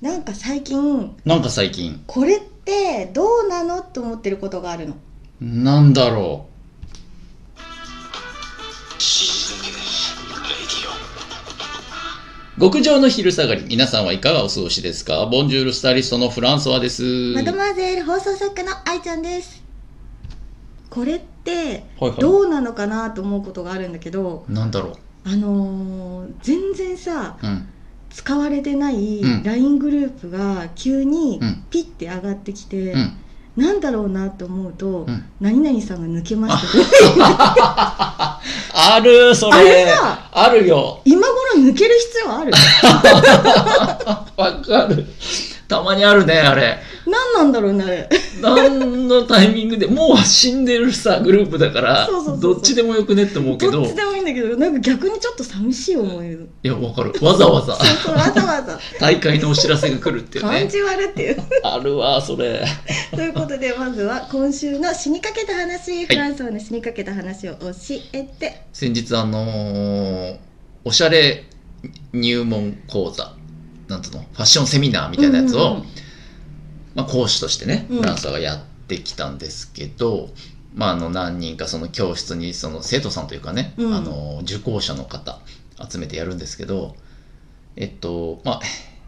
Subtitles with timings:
[0.00, 2.02] なんか最近なんか最近？
[2.06, 4.94] これってどうなのと思ってることがあるの。
[5.40, 6.46] なんだろ
[12.56, 12.60] う？
[12.60, 13.64] 極上の昼下がり。
[13.68, 15.26] 皆さんはいかがお過ごしですか？
[15.26, 17.02] ボンジュールスタイリストのフランソワです。
[17.34, 19.62] マドマーゼール放送作家の愛ちゃんです。
[20.90, 21.84] これって
[22.20, 27.68] どうなのかなと思うことがあるんだけどなんだろあのー全然さううん
[28.10, 29.42] 使われてないうん。
[29.42, 31.64] LINE グループが急にうん。
[31.70, 33.12] ピッて上がってきて、うん。
[33.56, 35.24] なんだろうなと思うと、うん。
[35.40, 36.54] 何々さんが抜けまし
[37.18, 37.18] た
[38.74, 39.56] あるそれ。
[39.56, 41.00] あれさあるよ。
[41.04, 42.52] 今頃抜ける必要ある？
[44.36, 45.04] わかる。
[45.66, 46.78] たまにあるねあれ。
[46.78, 46.87] 何
[47.38, 48.08] なんだろうねあれ。
[48.40, 52.08] 何のタイミングでもう死んでるさグループだから
[52.40, 53.72] どっちでもよくねって思うけど。
[53.72, 57.12] どっちでもいいんだけどなんか逆にちょっと寂しい思いをいやわかる。
[57.24, 57.74] わざわざ。
[57.74, 58.78] そうそうわざわざ。
[59.00, 60.60] 大会のお知らせが来るっていうね。
[60.60, 61.42] 感じ悪っていう。
[61.62, 62.64] あるわそれ。
[63.12, 67.70] ということでまずは今週の死にかけた話、フランス語の死にかけた話を教
[68.12, 68.64] えて。
[68.72, 70.36] 先日あのー
[70.84, 71.44] おしゃれ
[72.12, 73.32] 入門講座。
[73.88, 74.20] なんつうの？
[74.20, 75.86] ファッションセミナーみたいなやつを、うんうんうん
[76.98, 77.98] まあ、講師としてねうん。
[77.98, 80.30] フランスがやってきたんですけど、
[80.74, 83.94] まあ、あの何人かその教室にその生徒さんというかね、うん。
[83.94, 85.38] あの受講者の方
[85.88, 86.96] 集めてやるんですけど
[87.76, 88.60] えっとまあ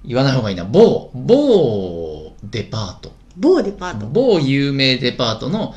[0.05, 0.65] 言わない方がいいな。
[0.65, 3.13] 某某デパート。
[3.37, 4.07] 某デパート。
[4.07, 5.75] 某有名デパートの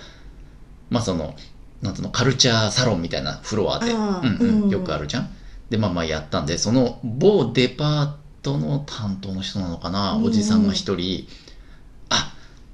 [0.91, 1.33] まあその
[1.81, 4.69] なんつうのカルチャーサロンみたいなフロアで、うんうんうん。
[4.69, 5.29] よくあるじゃん。
[5.71, 11.42] でまあまあやったんでその某デパートの担当の人なのかな、おじさんが一人「あ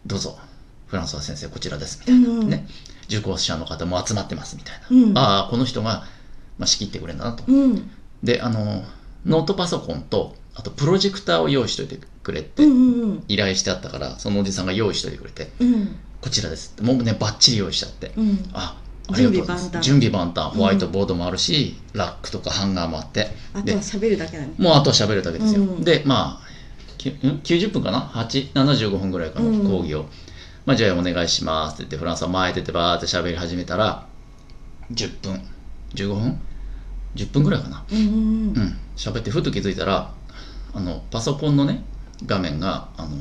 [0.06, 0.38] どうぞ
[0.88, 2.50] フランソワ先生こちらです」みたいな、うんうん。
[2.50, 2.68] ね。
[3.10, 5.18] 受講者の方も集まってますみたいな、うん。
[5.18, 6.06] ああこの人が、
[6.58, 7.90] まあ、仕切ってくれんだなと、うん。
[8.24, 8.84] であの
[9.26, 12.64] ノートパソコンとあとプロジェクターを用意しといてくれって
[13.28, 15.96] 依頼してあったからそのおじさんが用意しといてくれてうん。
[16.22, 16.74] こちらです。
[16.74, 18.12] ってもうねバッチリ用意しちゃって。
[18.18, 18.50] うん。
[18.54, 18.78] あ
[19.12, 19.72] ありがとうございます。
[19.72, 19.86] 準備万端。
[19.86, 20.56] 準備万端。
[20.56, 23.22] ホワイトボードもあるし、ラックとかハンガーもあって。
[23.24, 24.54] であとは喋るだけだね。
[24.58, 25.84] もうあとは喋るだけですよ、うん。
[25.84, 26.49] でまあ
[27.00, 29.64] 90分かな？875分ぐらいかのうん。
[29.64, 30.06] 講義を、
[30.66, 31.76] まあ、じゃあお願いします。
[31.76, 34.06] って言ってフランスは前出てバーって喋り始めたら
[34.92, 35.42] 10分。
[35.96, 36.40] 15分
[37.16, 37.84] ？10分ぐらいかな。
[37.92, 38.08] うんうんう
[38.60, 38.78] ん。
[38.96, 40.14] 喋ってふっと気づいたら
[40.74, 41.84] あのパソコンのね
[42.26, 43.18] 画面があの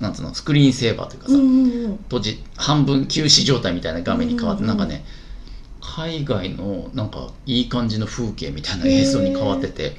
[0.00, 1.34] なんつうのスクリーンセーバーというかさ、
[2.04, 5.04] 閉じ半分休止状態みたいな画面に変わって、なんかね
[5.80, 9.96] 海外のなんかいい感じの風景みたいな映像に変わってて。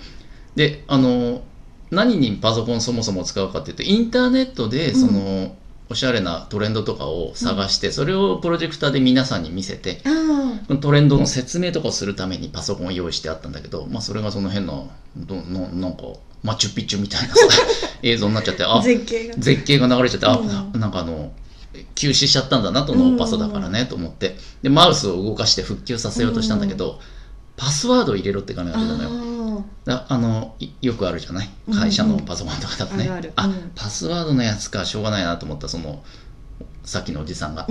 [0.56, 1.44] であの
[1.92, 5.56] 何にパソコンそもそも使うかっていうとインターネットでその、
[5.92, 14.84] おしゃれなトレンドとかを探して、それをプロジェクターで皆さんに見せてあトレンドの説明とかをするためにパソコンを用意してあったんだけど、まあ、それがその変な
[15.18, 16.04] どのなんか
[16.44, 17.44] マチュピチュみたいなさ
[18.04, 19.36] 映像になっちゃってああ絶景が。
[19.40, 20.80] 絶景が流れちゃって、あうん。
[20.80, 21.32] なんかあの
[21.96, 24.38] 休止しちゃったんだなとノーパソだからねと思って。
[24.62, 27.00] でマウスを動かして復旧させようとしたんだけど、
[27.58, 29.10] パスワードを入れろって画面が出たのよ
[29.86, 31.50] あのいよくあるじゃない？
[31.74, 33.54] 会社のパソコンとかだとね、あるある。
[33.54, 33.72] うん。
[33.76, 36.04] パスワードのやつかしょうがないなと思ったその
[36.84, 37.68] さっきのおじさんが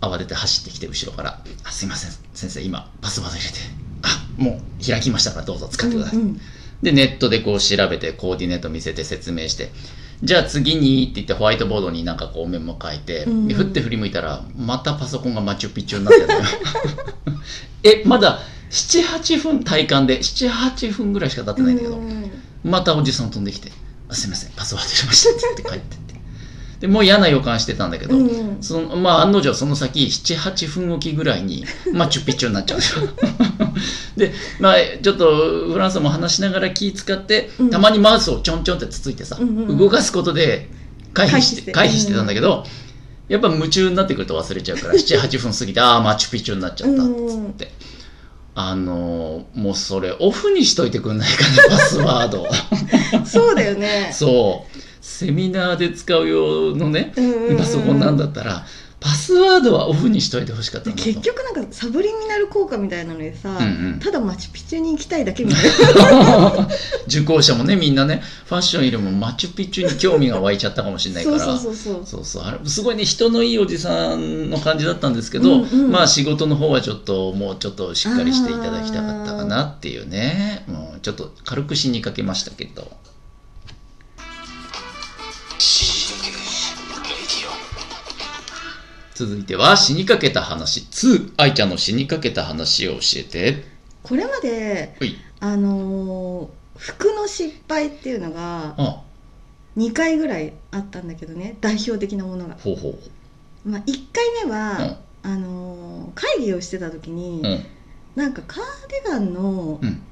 [0.00, 3.58] 慌てて走ってきて後ろから「あすいません先生今パスワード入れて。
[4.02, 6.40] あもう開きましたからどうぞ使ってください」うんうん。
[6.82, 9.70] で、ネットでこう調べて、コーディネート見せて説明して、
[10.22, 16.26] じゃあ次にって言ってホワイトボードになんかこうメモ書いて、うんで振って振り向いたら、またパソコンがマチュピチュになって。
[18.00, 18.38] え、まだ
[18.70, 22.30] 7、8分体感で、7、8分ぐらいしか経ってないんだけど、うん。
[22.64, 23.72] またおじさん飛んできて、
[24.08, 26.20] あすいません、パスワード入れましたって言って帰ってって。
[26.80, 28.58] で、もう嫌な予感してたんだけど、うん。
[28.62, 32.82] そのまあ案の定その先78分おきぐらいにマチュピチュになっちゃうん
[34.16, 37.70] でまあちょっとフランスも話しながら気使って、うん。
[37.70, 39.36] たまにマウスをちょんちょんってつついてさ、
[39.68, 40.70] 動かすことで
[41.12, 41.98] 回避して回回避して。
[41.98, 42.64] 避してたんだけど、
[43.28, 47.72] やっぱ夢中になってくると忘れちゃうから78分過ぎてああマチュピチュになっちゃったっつって、
[48.54, 52.46] あのーもうそれオフにしといてくんないかなパスワード。
[53.24, 54.10] そうだよね。
[54.12, 54.78] そう。
[55.00, 57.12] セミナーで使う用のね
[57.58, 58.64] パソコンなんだったら
[59.00, 63.98] パスワードはオフにしといてほしかった結局なんかサブリミナル効果みたいなのでさ、うんうん。
[63.98, 65.64] ただマチュピチュに行きたいだけみたい
[66.22, 66.68] な。
[67.08, 71.38] 受講者もねみんなねファッションよりもマチュピチュに興味が湧いちゃったかもしれないから。
[71.38, 72.06] そうそうそうそう。
[72.06, 72.42] そうそう。
[72.44, 75.90] あれすごいね人のいいおじさんの感じだったんですけど、うんうん。
[75.90, 80.64] まあ仕事の方はちょっともうちょっとしっかりしていただきたかったかなっていうね。
[80.68, 82.90] もうちょっと軽く死にかけましたけど
[89.20, 90.80] 続いては死にかけた話。
[90.80, 93.64] 2愛ちゃんの死にかけた話を教えて。
[94.02, 94.94] これまで
[95.40, 99.02] あのー服の失敗っていうのがあ
[99.76, 101.58] 2回ぐらいあったんだけどね。
[101.60, 102.98] 代表的なものが、ほうほ
[103.66, 103.84] まあ、1
[104.14, 107.46] 回目うは、あのー会議をしてた時に、うん。
[107.46, 107.66] うん
[108.16, 108.64] なんかカー
[109.04, 110.02] ディガンのうん。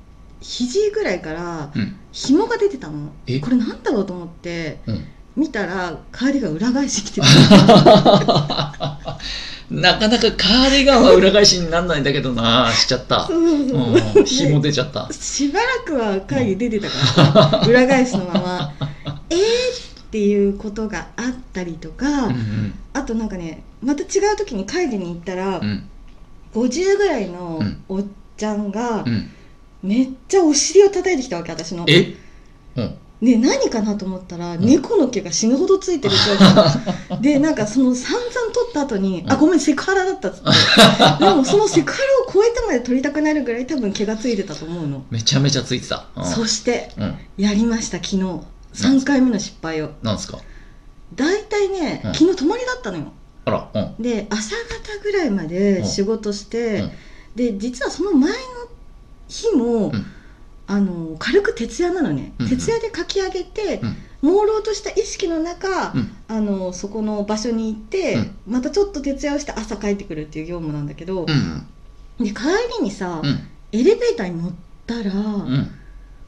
[0.43, 1.96] 肘ぐらいからうん。
[2.12, 3.10] 紐が出てたの。
[3.26, 3.40] え？
[3.40, 5.05] これなんだろうと思ってうん。
[5.37, 8.97] 見たらカーディガン裏返してきてた
[9.70, 13.29] なかなかカーディガンは裏返しにならないんだけどなしちゃった。
[13.29, 15.09] 出ちゃった。
[15.12, 17.61] しばらくは会議出てたから。
[17.69, 18.75] 裏返しのまま。
[19.31, 19.38] えー？
[19.38, 22.75] っていうことがあったりとか、うんうん。
[22.94, 25.85] あとなんかねまた違う時に会議に行ったら、うん。
[26.55, 27.82] 50ぐらいのうん。
[27.88, 28.05] おっ
[28.37, 29.31] ちゃんがうん。
[29.82, 31.85] めっちゃお尻を叩いてきたわけ私の。
[31.88, 32.15] え？
[32.76, 34.61] うんで何かなと思ったら、ん。
[34.65, 36.37] 猫の毛が死ぬほどついてる状
[37.09, 39.32] 態 でなんかその散々取った後に、うん。
[39.32, 40.44] あごめんセクハラだったっつって。
[41.25, 46.06] でもそのセクハラを超えてまで取りたくなるぐらい多分毛がついてたと思うの、めちゃめちゃついてた。
[46.17, 46.25] うん。
[46.26, 47.15] そしてうん。
[47.37, 48.23] やりました昨日。
[48.75, 49.91] 3回目の失敗を。
[50.03, 50.38] なんですか？
[51.17, 52.15] 大体ね、うん。
[52.15, 53.05] 昨日泊まりだったのよ。
[53.47, 54.03] あらうん。
[54.03, 56.91] で朝方ぐらいまで仕事して、うん。
[57.35, 58.37] で実はその前の
[59.29, 60.06] 日も、うん
[60.70, 62.50] あの軽く徹夜なのね、うんうん。
[62.50, 63.97] 徹夜で書き上げて、うん。
[64.20, 66.17] 朦朧とした意識の中、うん。
[66.29, 68.37] あのそこの場所に行って、うん。
[68.47, 72.25] またちょっと徹夜をして朝帰ってくるっていう業務なんだけど、うん。
[72.25, 72.43] で帰
[72.79, 73.49] りにさ、うん。
[73.73, 74.53] エレベーターに乗っ
[74.87, 75.70] たら、うん。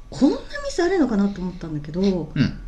[0.09, 2.61] こんなミスあるのかなと思ったんだけど、うん。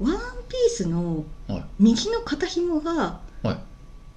[0.00, 0.16] ワン
[0.48, 1.64] ピースのはい。
[1.80, 3.56] 右の肩紐が、はい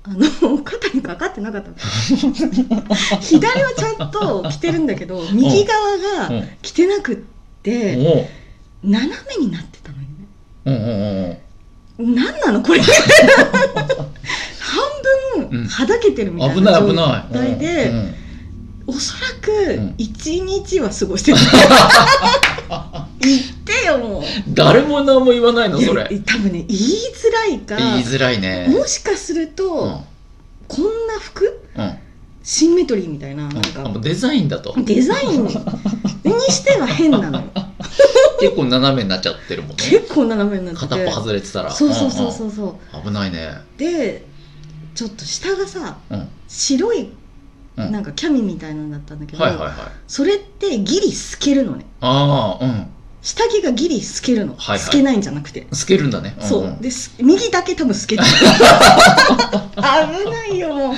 [0.09, 1.69] あの肩にかかってなかった。
[1.69, 1.75] の
[3.19, 5.95] 左はちゃんと着てるんだけど右側
[6.29, 7.15] うんが着てなくっ
[7.61, 8.29] て
[8.83, 10.07] 斜めになってたのよね。
[10.65, 10.81] うんうん
[12.07, 12.79] うん何なのこれ？
[12.87, 12.89] 半
[15.37, 16.93] うん分はだけてるみたい危な状
[17.33, 18.13] 態で、うん。
[18.87, 19.51] おそらく
[19.81, 19.95] ん。
[19.97, 21.37] 1日は過ごしてる
[23.97, 24.23] 言ってよもう
[24.53, 26.07] 誰も何も言わないのそれ。
[26.25, 26.81] 多分ね言い
[27.13, 28.67] づらいか言いづらいね。
[28.69, 29.99] もしかすると、うん。
[30.67, 31.97] こんな服うん。
[32.43, 33.83] シンメトリーみたいななんか。
[33.83, 34.73] うデザインだと。
[34.77, 35.43] デザイン？
[35.43, 35.49] に
[36.49, 37.43] しては変なのよ。
[38.39, 39.75] 結構斜めになっちゃってるもんね。
[39.77, 40.87] 結構斜めになってて。
[40.87, 41.71] 片っぽ外れてたら。
[41.71, 42.97] そうそうそうそううそう。
[42.97, 43.53] うん危ないね。
[43.77, 44.25] で
[44.95, 46.27] ちょっと下がさうん。
[46.47, 47.09] 白い
[47.77, 47.91] うん。
[47.91, 49.75] なんかキャミみたいなのだったんだけど、はいはいはい。
[50.07, 51.85] それってギリ透けるのね。
[52.01, 52.87] ああうん
[53.27, 54.79] 下着がギリ透けるの、はいはい。
[54.79, 56.37] 透けないんじゃなくて、透けるんだね。
[56.39, 58.27] そんうです右だけ多分透けてる。
[59.75, 59.81] 危
[60.31, 60.95] ないよもう。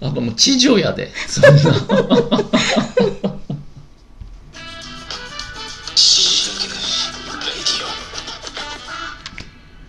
[0.00, 1.10] あもう地上やで。
[1.26, 1.50] そんな。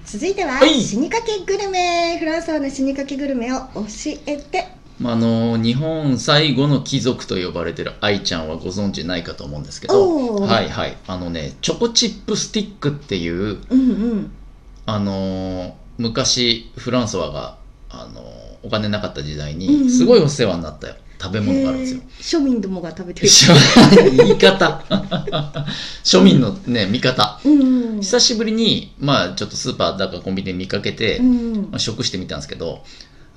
[0.04, 0.82] 続いては、はい。
[0.82, 2.18] 死にかけグルメ。
[2.18, 3.84] フランスはの死にかけグルメを教
[4.26, 4.68] えて
[5.00, 10.98] まあ、あの日本最後の貴族と呼ばれてる愛ちゃんはご存知ないかと思うんですけどはいはい。
[11.08, 14.32] あのねチョコチップスティックっていううんうん
[14.86, 17.58] あのー昔フランソワが、
[17.90, 19.84] あのーお金なかった時代うんうん。
[19.84, 20.88] にすごいお世話になった
[21.20, 22.40] 食べ物があるんですよ。
[22.42, 23.30] 庶民どもが食べてる。
[24.18, 24.84] 言い方。
[26.04, 27.40] 庶民のね見方。
[27.44, 28.02] うんうん。
[28.02, 31.56] 久しぶりにまあちょっとスーパーだかコンビニで見かけて、うんうん。
[31.72, 32.84] まあ、食してみたんですけど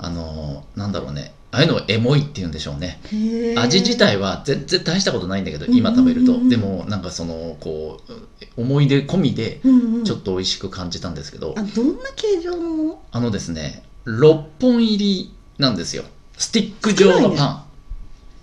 [0.03, 1.35] あのーなんだろうね。
[1.53, 3.01] ああいうのをエモいって言うんでしょうね。
[3.59, 5.95] 味自体は全然大したことないんだけどうんうんうんうん。
[5.95, 6.49] 今食べると。
[6.49, 8.01] でもなんかそのこ
[8.57, 10.05] う思い出込みでうんうん。
[10.05, 13.03] ちょっと美味しく感じたんですけど、あどんな形状の？
[13.11, 16.05] あのですね6本入りなんですよ。
[16.39, 17.65] スティック状のパン、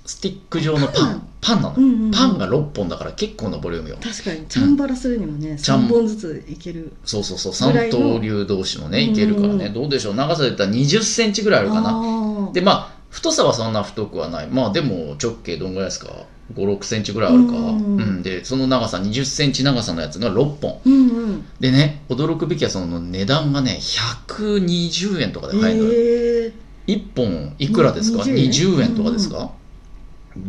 [0.07, 1.27] スティック状のパン。
[1.41, 2.11] パンなの、うんうんうん。
[2.11, 3.97] パンが6本だから結構なボリュームよ。
[4.01, 4.45] 確かに。
[4.47, 6.93] チャンバラするにもね、チャン3本ずついける。
[7.03, 7.53] そうそうそう。
[7.53, 10.15] 三刀流同士のねいけるからね、うんうんどうでしょう。
[10.15, 12.51] 長さで言ったら2 0ンチぐらいあるかな。
[12.53, 14.47] でまあ太さはそんな太くはない。
[14.47, 16.09] まあでも直径どんぐらいですか
[16.53, 20.79] ？5 6センチぐらいあるか、うんうんでその長さ2 0ンチ長さのやつが6本。
[20.85, 21.45] うんうん。
[21.59, 26.53] でね驚くべきはその値段がね120円とかで買えるのえ
[26.87, 28.89] 1本いくらですか？20 20円？
[28.91, 29.51] 円とかですか、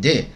[0.01, 0.31] で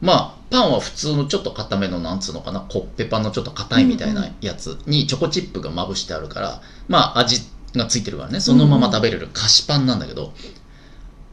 [0.00, 7.40] まあパンは普通のちょっと固めのなんつうのかなコッペパンのちょっと硬いみたいなやつにチョコチップがまぶしてあるからまあ味
[7.74, 10.32] がついてるからねそのまま食べれる菓子パンなんだけど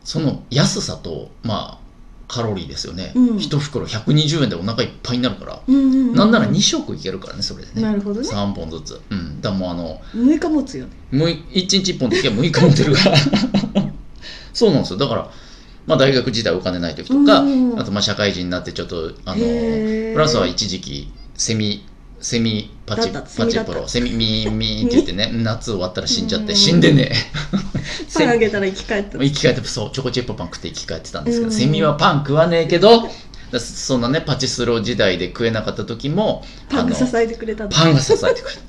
[0.03, 1.84] その安さとまあ
[2.27, 3.38] カロリーですよね、うん。
[3.38, 7.82] 1袋120円でお腹いっぱいになるから、うんうんうんなんなら2食いけるからねそれでね。
[7.82, 8.27] なるほどね。
[8.27, 9.01] 3本ずつ。
[9.10, 9.42] うん。
[9.42, 10.92] だもうあの6日持つよね。
[11.12, 13.18] もう1日1本でいけば6日持てるから。
[14.53, 15.00] そうなんですよ。
[15.00, 15.32] だから、
[15.86, 17.80] まあ、大学時代お金ない時とか、うん。
[17.80, 21.86] あとまあ社会人になってちょっとあのフランスは一時期セミ
[22.22, 27.12] セミパチパチプロセミミーミーって言ってね 夏終わったら死んじゃって死んでね。
[28.13, 29.18] パンあげたら生き返った。
[29.18, 31.54] 生き返ってそうチョコチップパン食って生き返ってたんですけど、うん。
[31.54, 33.10] セミはパン食わねえけど
[33.52, 38.62] だそんなねパチスロ時代で食えなかった時もパンが支えてくれたパンが支えてくれる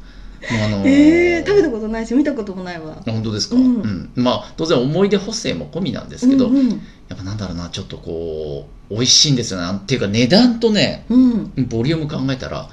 [0.66, 2.98] あのーえー、食べたことないし見たこともないわ。
[3.06, 4.10] 本当ですか、ううんん。
[4.14, 9.78] まあ当然思い出補正も込みなんですけど、うんうんやっぱなんだろうなちょっとこう美味しいんですよね。
[9.82, 12.68] っていうか値段とねうん、ボリューム考えたら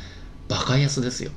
[0.48, 1.32] バカ安ですよ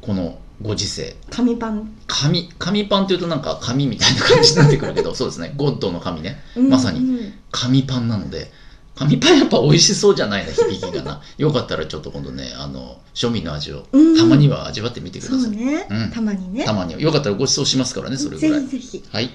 [0.00, 1.16] このご時世。
[1.30, 5.54] 紙パン、紙紙パンっていうとなんか紙みたいな感じになってくるけど そうですね。
[5.56, 6.42] ゴッドの紙ね。
[6.54, 7.32] うんまさにうん。
[7.50, 8.52] 紙パンなので
[8.94, 11.22] 紙パンやっぱ美味しそうじゃないな響きがな。
[11.38, 14.16] よかったらちょっと今度ねあの庶民の味をうん。
[14.16, 16.10] たまには味わってみてください、そうね、うん。
[16.10, 16.64] たまにね。
[16.64, 17.00] たまには。
[17.00, 18.66] よかったらご馳走しますからねそれぐらい。
[18.66, 19.04] ぜひぜひ。
[19.10, 19.30] はい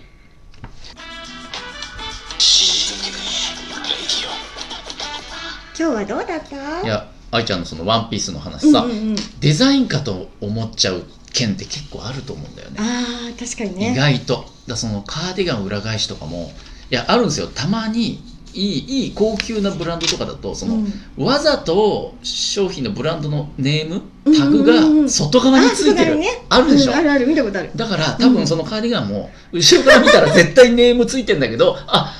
[5.77, 6.84] 今日はどうだった？
[6.84, 11.03] いや愛ちゃんのそのワンピースの話さ、うんうんうん、デザインかと思っちゃう
[11.34, 12.77] 件って結構あると思うんだよね。
[12.79, 13.91] あー確かにね。
[13.91, 14.46] 意外と。
[14.67, 16.51] だそのカーディガン裏返しとかも
[16.89, 17.48] いやあるんですよ。
[17.48, 21.25] たまにいいいい高級なブランドとかだとその、うん。
[21.25, 26.46] わざと商品のブランドのネームうんタグが外側についてる、あそうだよね。
[26.48, 27.27] あるでしょ、うんあるある。
[27.27, 27.72] 見たことある。
[27.75, 32.13] だから多分そのカーディガンも後ろから見たら絶対ネームついてんだけどあ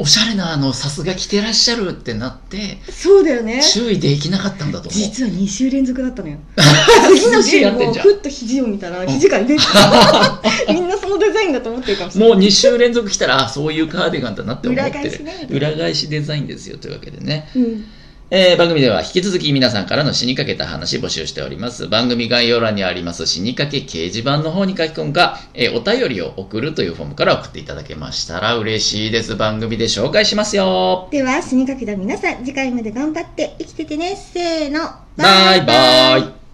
[0.00, 3.60] おしゃれなあのさすが着てらっしゃるってなってそうだよね。
[3.62, 4.92] 注意できなかったんだと思う。
[4.92, 6.38] 実は2週連続だったのよ。
[7.08, 10.40] 次 次のの週もふっと肘を見たら肘から出てた。
[10.72, 12.28] みんなそのデザインだと思ってるかもしれない。
[12.30, 14.84] もう2週連続来たらあそういうカーディガンだなって思って。
[14.84, 15.48] る裏返しね。
[15.50, 17.48] 裏返しデザインですよというわけでね。
[17.56, 17.84] うん
[18.30, 21.88] えー番組では引き続き皆さんからの死にかけた話募集しております。
[21.88, 29.34] 番組概要欄にあります死にかけ掲示板の方に書き込むか、えーお便りを送るというフォームから送っていただけましたら嬉しいです。
[29.34, 31.08] 番組で紹介しますよ。
[31.10, 34.80] では死にかけた皆さん次回まで頑張って生きててねせーの
[35.16, 36.47] バイバイ。